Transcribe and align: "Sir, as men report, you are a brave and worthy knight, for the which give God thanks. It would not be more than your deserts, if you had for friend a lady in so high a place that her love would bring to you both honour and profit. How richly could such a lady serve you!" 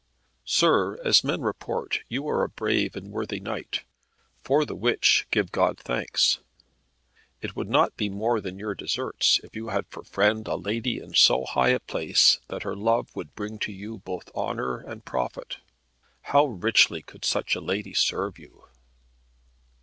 "Sir, 0.47 0.97
as 1.05 1.23
men 1.23 1.41
report, 1.41 1.99
you 2.09 2.27
are 2.27 2.43
a 2.43 2.49
brave 2.49 2.95
and 2.95 3.11
worthy 3.11 3.39
knight, 3.39 3.83
for 4.43 4.65
the 4.65 4.73
which 4.73 5.27
give 5.29 5.51
God 5.51 5.77
thanks. 5.77 6.39
It 7.39 7.55
would 7.55 7.69
not 7.69 7.95
be 7.97 8.09
more 8.09 8.41
than 8.41 8.57
your 8.57 8.73
deserts, 8.73 9.39
if 9.43 9.55
you 9.55 9.67
had 9.67 9.85
for 9.89 10.01
friend 10.03 10.47
a 10.47 10.55
lady 10.55 10.97
in 10.97 11.13
so 11.13 11.45
high 11.45 11.69
a 11.69 11.79
place 11.79 12.39
that 12.47 12.63
her 12.63 12.75
love 12.75 13.15
would 13.15 13.35
bring 13.35 13.59
to 13.59 13.71
you 13.71 13.99
both 13.99 14.33
honour 14.35 14.79
and 14.79 15.05
profit. 15.05 15.57
How 16.21 16.45
richly 16.47 17.03
could 17.03 17.23
such 17.23 17.53
a 17.55 17.61
lady 17.61 17.93
serve 17.93 18.39
you!" 18.39 18.69